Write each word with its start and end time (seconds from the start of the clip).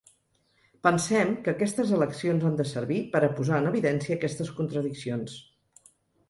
Pensem 0.85 1.33
que 1.47 1.51
aquestes 1.57 1.93
eleccions 1.97 2.47
han 2.49 2.57
de 2.61 2.65
servir 2.69 2.97
per 3.17 3.21
a 3.27 3.29
posar 3.41 3.61
en 3.65 3.69
evidència 3.73 4.17
aquestes 4.19 4.51
contradiccions. 4.63 5.37